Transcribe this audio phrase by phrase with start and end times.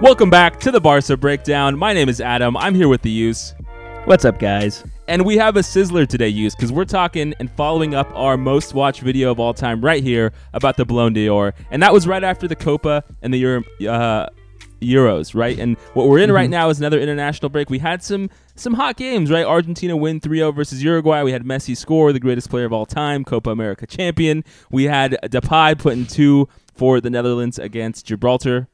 [0.00, 1.76] Welcome back to the Barca Breakdown.
[1.76, 2.56] My name is Adam.
[2.56, 3.52] I'm here with the use.
[4.04, 4.84] What's up, guys?
[5.08, 8.74] And we have a sizzler today, use, because we're talking and following up our most
[8.74, 11.52] watched video of all time right here about the Ballon d'Or.
[11.72, 14.28] And that was right after the Copa and the Euro, uh,
[14.80, 15.58] Euros, right?
[15.58, 16.50] And what we're in right Mm-hmm.
[16.52, 17.68] now is another international break.
[17.68, 19.44] We had some some hot games, right?
[19.44, 21.24] Argentina win 3-0 versus Uruguay.
[21.24, 24.44] We had Messi score, the greatest player of all time, Copa America champion.
[24.70, 28.68] We had Depay put in two for the Netherlands against Gibraltar.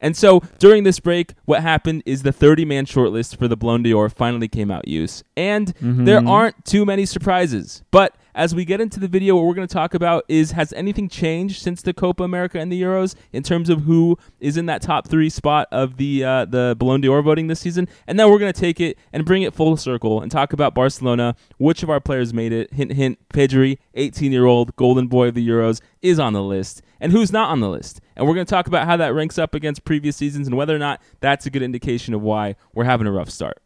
[0.00, 3.82] And so during this break, what happened is the 30 man shortlist for the Ballon
[3.82, 5.22] d'Or finally came out use.
[5.36, 7.82] And there aren't too many surprises.
[7.90, 10.72] But as we get into the video, what we're going to talk about is has
[10.74, 14.66] anything changed since the Copa America and the Euros in terms of who is in
[14.66, 17.88] that top three spot of the uh, the Ballon d'Or voting this season?
[18.06, 20.72] And then we're going to take it and bring it full circle and talk about
[20.72, 21.34] Barcelona.
[21.58, 22.72] Which of our players made it?
[22.72, 23.18] Hint, hint.
[23.34, 27.32] Pedri, 18 year old golden boy of the Euros, is on the list, and who's
[27.32, 28.00] not on the list.
[28.16, 30.74] And we're going to talk about how that ranks up against previous seasons and whether
[30.74, 33.60] or not that's a good indication of why we're having a rough start.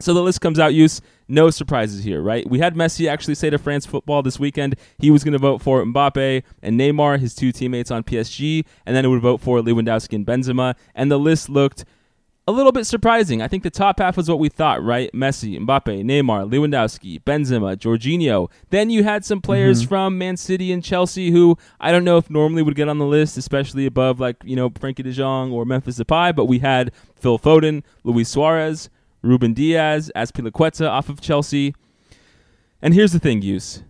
[0.00, 2.48] So the list comes out, use no surprises here, right?
[2.48, 5.60] We had Messi actually say to France Football this weekend he was going to vote
[5.60, 9.60] for Mbappe and Neymar, his two teammates on PSG, and then he would vote for
[9.60, 10.76] Lewandowski and Benzema.
[10.94, 11.84] And the list looked
[12.48, 13.42] a little bit surprising.
[13.42, 15.12] I think the top half was what we thought, right?
[15.12, 18.50] Messi, Mbappe, Neymar, Lewandowski, Benzema, Jorginho.
[18.70, 19.88] Then you had some players mm-hmm.
[19.90, 23.04] from Man City and Chelsea who I don't know if normally would get on the
[23.04, 26.90] list, especially above like, you know, Frenkie de Jong or Memphis Depay, but we had
[27.16, 28.88] Phil Foden, Luis Suarez,
[29.20, 31.74] Ruben Dias, Azpilicueta off of Chelsea.
[32.80, 33.82] And here's the thing, Use.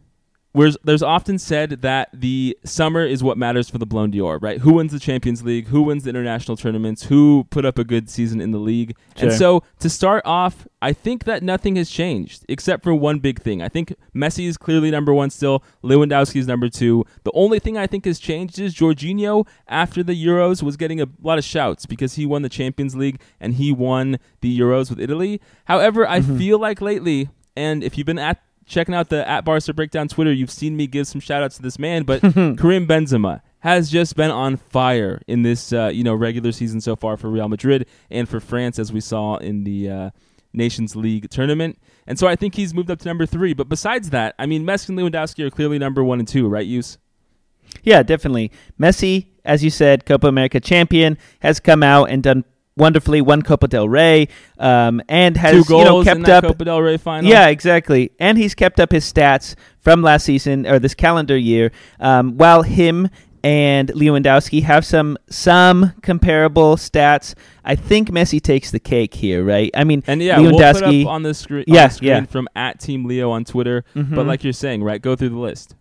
[0.58, 4.58] Whereas there's often said that the summer is what matters for the Ballon d'Or, right?
[4.58, 5.68] Who wins the Champions League?
[5.68, 7.04] Who wins the international tournaments?
[7.04, 8.96] Who put up a good season in the league?
[9.18, 13.40] And so to start off, I think that nothing has changed except for one big
[13.40, 13.62] thing.
[13.62, 15.62] I think Messi is clearly number one still.
[15.84, 17.04] Lewandowski is number two.
[17.22, 21.06] The only thing I think has changed is Jorginho after the Euros was getting a
[21.22, 24.98] lot of shouts because he won the Champions League and he won the Euros with
[24.98, 25.40] Italy.
[25.66, 26.36] However, I mm-hmm.
[26.36, 30.32] feel like lately, and if you've been at checking out the at Barca Breakdown Twitter,
[30.32, 34.14] you've seen me give some shout outs to this man, but Karim Benzema has just
[34.14, 37.86] been on fire in this uh, you know regular season so far for Real Madrid
[38.10, 40.10] and for France as we saw in the uh,
[40.52, 41.78] Nations League tournament.
[42.06, 43.54] And so I think he's moved up to number three.
[43.54, 46.66] But besides that, I mean Messi and Lewandowski are clearly number one and two, right?
[46.66, 46.98] Use.
[47.82, 48.50] Yeah, definitely.
[48.80, 52.44] Messi, as you said, Copa America champion, has come out and done
[52.78, 53.20] wonderfully.
[53.20, 54.28] Won Copa del Rey,
[54.58, 56.44] um, and has Two goals you know kept up.
[56.44, 57.30] Copa del Rey final.
[57.30, 58.12] Yeah, exactly.
[58.18, 61.70] And he's kept up his stats from last season or this calendar year.
[62.00, 63.08] Um, while him
[63.44, 67.34] and Lewandowski have some some comparable stats,
[67.64, 69.70] I think Messi takes the cake here, right?
[69.74, 72.24] I mean, And yeah, we'll put up on the, screen, Yeah, on the screen yeah.
[72.24, 73.84] from at Team Leo on Twitter.
[73.94, 74.26] But Mhm.
[74.26, 75.76] like you're saying, right, go through the list.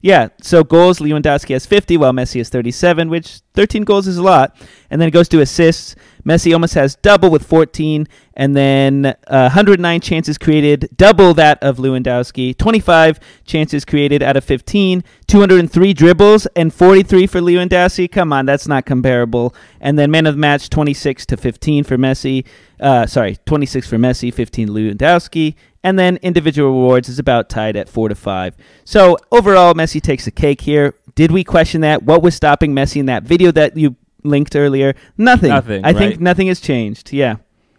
[0.00, 4.22] Yeah, so goals, Lewandowski has 50, while Messi has 37, which 13 goals is a
[4.22, 4.56] lot.
[4.90, 5.94] And then it goes to assists.
[6.26, 11.78] Messi almost has double with 14, and then uh, 109 chances created, double that of
[11.78, 12.56] Lewandowski.
[12.56, 18.10] 25 chances created out of 15, 203 dribbles, and 43 for Lewandowski.
[18.10, 19.54] Come on, that's not comparable.
[19.80, 22.46] And then man of the match, 26 to 15 for Messi.
[22.80, 25.54] Uh, sorry, 26 for Messi, 15 Lewandowski.
[25.84, 28.56] And then individual awards is about tied at four to five.
[28.84, 30.94] So overall, Messi takes the cake here.
[31.14, 32.04] Did we question that?
[32.04, 34.94] What was stopping Messi in that video that you linked earlier?
[35.18, 35.48] Nothing.
[35.50, 37.12] Nothing, I think nothing has changed.
[37.12, 37.36] Yeah.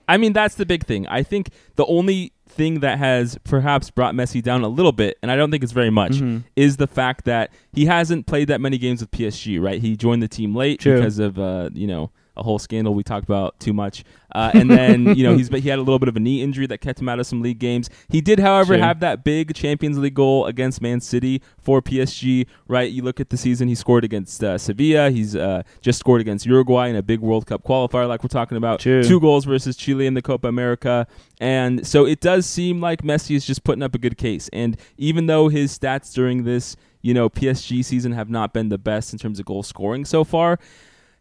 [0.07, 1.07] I mean, that's the big thing.
[1.07, 5.31] I think the only thing that has perhaps brought Messi down a little bit, and
[5.31, 6.43] I don't think it's very much, Mhm.
[6.55, 9.57] is the fact that he hasn't played that many games with PSG.
[9.59, 9.81] Right?
[9.81, 10.95] He joined the team late True.
[10.97, 14.03] because of uh, you know a whole scandal we talked about too much,
[14.33, 16.67] uh, and then you know he's he had a little bit of a knee injury
[16.67, 17.89] that kept him out of some league games.
[18.09, 18.83] He did, however, True.
[18.83, 22.47] have that big Champions League goal against Man City for PSG.
[22.67, 22.91] Right?
[22.91, 25.09] You look at the season he scored against uh, Sevilla.
[25.11, 28.57] He's uh, just scored against Uruguay in a big World Cup qualifier, like we're talking
[28.57, 28.79] about.
[28.79, 29.03] True.
[29.03, 31.07] Two goals versus Chile in the Copa America.
[31.39, 34.49] And so it does seem like Messi is just putting up a good case.
[34.53, 38.77] And even though his stats during this, you know, PSG season have not been the
[38.77, 40.59] best in terms of goal scoring so far,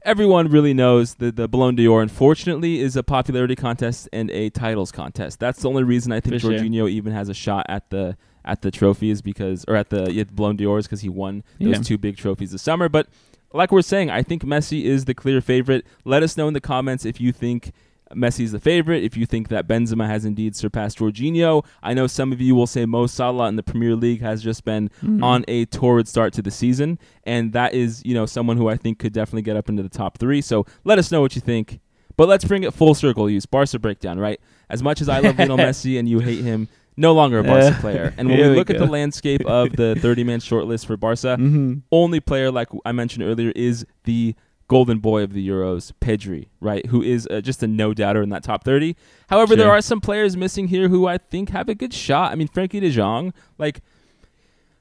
[0.05, 4.93] everyone really knows that the Ballon d'Or, unfortunately, is a popularity contest and a titles
[4.93, 5.41] contest.
[5.41, 6.89] That's the only reason I think For sure.
[6.89, 10.25] Even has a shot at the at the trophy is because, or at the yeah,
[10.25, 11.83] Ballon d'Or is because he won those Yeah.
[11.83, 12.89] two big trophies this summer.
[12.89, 13.07] But
[13.53, 15.87] like we're saying, I think Messi is the clear favorite.
[16.05, 17.73] Let us know in the comments if you think
[18.15, 19.03] Messi's the favorite.
[19.03, 22.67] If you think that Benzema has indeed surpassed Jorginho, I know some of you will
[22.67, 25.23] say Mo Salah in the Premier League has just been Mm-hmm.
[25.25, 28.77] on a torrid start to the season, and that is you know someone who I
[28.77, 30.41] think could definitely get up into the top three.
[30.41, 31.81] So let us know what you think.
[32.17, 33.29] But let's bring it full circle.
[33.31, 34.39] Use Barca breakdown, right?
[34.69, 37.69] As much as I love Lionel Messi and you hate him, no longer a Barca
[37.77, 38.15] Uh, player.
[38.19, 41.79] And when we we look at the landscape of the 30-man shortlist for Barca, Mm-hmm.
[41.91, 44.35] only player like I mentioned earlier is the
[44.73, 46.87] golden boy of the Euros, Pedri, right?
[46.87, 48.97] Who is uh, just a no doubter in that top 30.
[49.29, 52.33] However, there are some players missing here who I think have a good shot.
[52.33, 53.83] I mean, Frenkie De Jong, like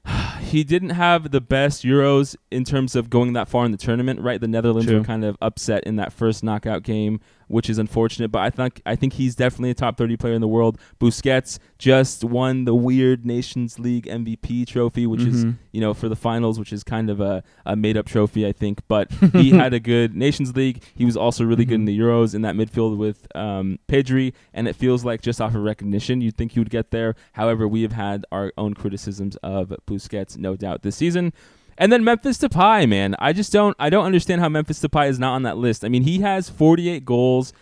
[0.40, 4.22] he didn't have the best Euros in terms of going that far in the tournament,
[4.22, 4.40] right?
[4.40, 5.00] The Netherlands True.
[5.00, 8.30] were kind of upset in that first knockout game, which is unfortunate.
[8.30, 10.78] But I think I think he's definitely a top thirty player in the world.
[11.00, 15.56] Busquets just won the weird Nations League MVP trophy, which is Mhm.
[15.72, 18.52] you know for the finals, which is kind of a, a made up trophy, I
[18.52, 18.80] think.
[18.88, 20.82] But he had a good Nations League.
[20.94, 21.86] He was also really good in Mhm.
[21.86, 25.62] the Euros in that midfield with um, Pedri, and it feels like just off of
[25.62, 27.14] recognition, you'd think he would get there.
[27.32, 31.32] However, we have had our own criticisms of Busquets, no doubt, this season.
[31.78, 35.18] And then Memphis Depay, man, I just don't, I don't understand how Memphis Depay is
[35.18, 35.84] not on that list.
[35.84, 37.52] I mean, he has 48 goals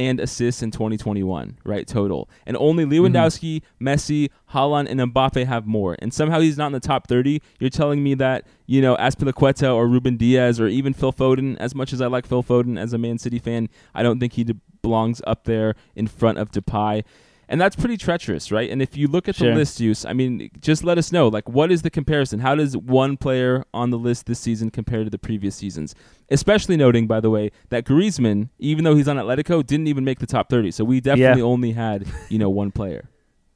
[0.00, 3.04] and assists in 2021, right, total, and only mm-hmm.
[3.04, 5.94] Lewandowski, Messi, Haaland, and Mbappe have more.
[5.98, 7.42] And somehow he's not in the top 30.
[7.58, 11.74] You're telling me that you know Azpilicueta or Ruben Dias or even Phil Foden, as
[11.74, 14.46] much as I like Phil Foden as a Man City fan, I don't think he
[14.80, 17.04] belongs up there in front of Depay.
[17.50, 18.70] And that's pretty treacherous, right?
[18.70, 19.50] And if you look at Sure.
[19.50, 21.26] the list use, I mean, just let us know.
[21.26, 22.38] Like, what is the comparison?
[22.38, 25.96] How does one player on the list this season compare to the previous seasons?
[26.30, 30.20] Especially noting, by the way, that Griezmann, even though he's on Atletico, didn't even make
[30.20, 30.70] the top 30.
[30.70, 33.10] So we definitely only had, you know, one player.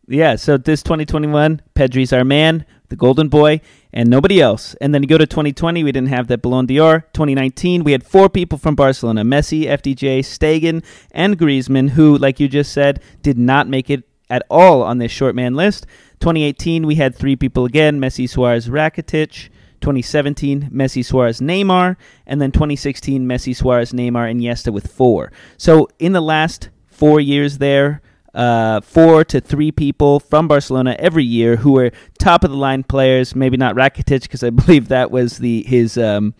[0.08, 3.60] Yeah, so this 2021, Pedri's our man, the golden boy,
[3.92, 4.74] and nobody else.
[4.80, 7.00] And then you go to 2020, we didn't have that Ballon d'Or.
[7.12, 12.48] 2019, we had four people from Barcelona Messi, FDJ, Stegen, and Griezmann, who, like you
[12.48, 15.86] just said, did not make it at all on this short man list.
[16.20, 19.50] 2018, we had three people again Messi, Suarez, Rakitic.
[19.80, 21.96] 2017, Messi, Suarez, Neymar.
[22.26, 25.30] And then 2016, Messi, Suarez, Neymar, and Iniesta with four.
[25.58, 28.00] So in the last four years there,
[28.34, 32.82] uh, four to three people from Barcelona every year who are top of the line
[32.82, 33.34] players.
[33.34, 36.34] Maybe not Rakitic because I believe that was the his um,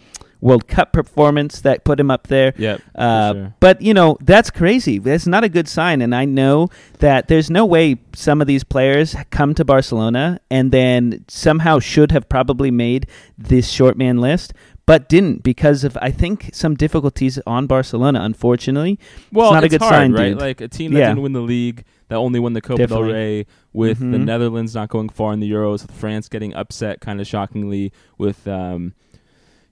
[0.44, 2.52] World Cup performance that put him up there.
[2.58, 2.82] Yep.
[2.94, 3.55] Uh, sure.
[3.61, 4.99] But you know that's crazy.
[4.99, 6.02] That's not a good sign.
[6.02, 6.69] And I know
[6.99, 12.12] that there's no way some of these players come to Barcelona and then somehow should
[12.12, 13.08] have probably made
[13.38, 14.52] this short man list,
[14.86, 18.20] but didn't because of I think some difficulties on Barcelona.
[18.22, 18.98] Unfortunately,
[19.32, 20.31] Well, not a good hard, sign, right?
[20.31, 20.40] dude.
[20.40, 21.08] Like a team that Yeah.
[21.08, 23.06] didn't win the league, that only won the Copa Definitely.
[23.08, 24.25] del Rey, with the Mhm.
[24.25, 28.46] Netherlands not going far in the Euros, with France getting upset, kind of shockingly, with
[28.46, 28.92] um,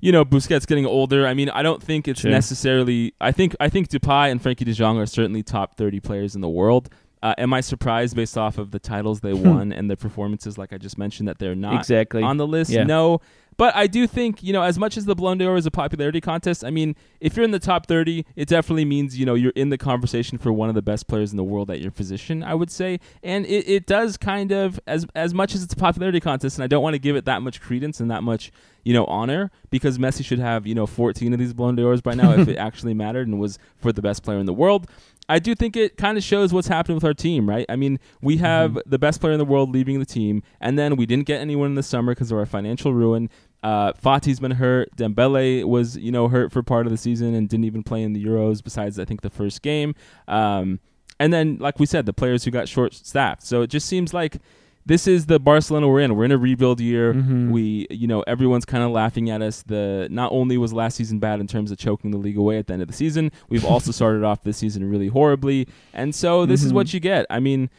[0.00, 1.26] you know, Busquets getting older.
[1.28, 2.30] I mean, I don't think it's Sure.
[2.30, 3.14] necessarily.
[3.20, 6.40] I think I think Depay and Frenkie De Jong are certainly top thirty players in
[6.40, 6.88] the world.
[7.22, 10.72] Uh, am I surprised based off of the titles they won and the performances, like
[10.72, 12.22] I just mentioned, that they're not exactly.
[12.22, 12.70] on the list?
[12.70, 12.84] Yeah.
[12.84, 13.20] No.
[13.56, 16.20] But I do think, you know, as much as the Ballon d'Or is a popularity
[16.20, 19.52] contest, I mean, if you're in the top 30, it definitely means, you know, you're
[19.54, 22.42] in the conversation for one of the best players in the world at your position,
[22.42, 22.98] I would say.
[23.22, 26.64] And it, it does kind of, as as much as it's a popularity contest, and
[26.64, 28.50] I don't want to give it that much credence and that much,
[28.84, 32.14] you know, honor, because Messi should have, you know, 14 of these Ballon d'Ors by
[32.14, 34.88] now if it actually mattered and was for the best player in the world.
[35.32, 37.64] I do think it kind of shows what's happening with our team, right?
[37.70, 40.94] I mean, we have the best player in the world leaving the team, and then
[40.94, 43.30] we didn't get anyone in the summer because of our financial ruin.
[43.62, 44.94] Uh, Fati's been hurt.
[44.94, 48.12] Dembele was, you know, hurt for part of the season and didn't even play in
[48.12, 48.62] the Euros.
[48.62, 49.94] Besides, I think the first game.
[50.28, 50.80] Um,
[51.18, 53.42] and then, like we said, the players who got short staffed.
[53.42, 54.36] So it just seems like
[54.84, 56.16] this is the Barcelona we're in.
[56.16, 57.14] We're in a rebuild year.
[57.14, 57.50] Mhm.
[57.50, 59.62] We, you know, everyone's kind of laughing at us.
[59.62, 62.66] The not only was last season bad in terms of choking the league away at
[62.66, 65.68] the end of the season, we've also started off this season really horribly.
[65.94, 66.74] And so this is Mhm.
[66.76, 67.26] what you get.
[67.30, 67.70] I mean,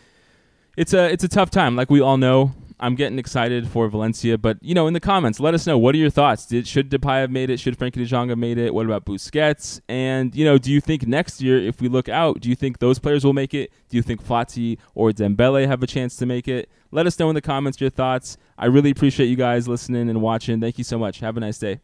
[0.78, 2.54] it's a it's a tough time, like we all know.
[2.84, 5.96] I'm getting excited for Valencia, but you know, in the comments, let us know what
[5.96, 6.46] are your thoughts.
[6.46, 7.58] Did should Depay have made it?
[7.58, 8.74] Should Frenkie De Jong have made it?
[8.74, 9.80] What about Busquets?
[9.88, 12.80] And you know, do you think next year, if we look out, do you think
[12.80, 13.72] those players will make it?
[13.88, 16.70] Do you think Fati or Dembele have a chance to make it?
[16.92, 18.36] Let us know in the comments your thoughts.
[18.58, 20.60] I really appreciate you guys listening and watching.
[20.60, 21.22] Thank you so much.
[21.22, 21.80] Have a nice day.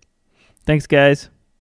[0.65, 1.29] Thanks, guys.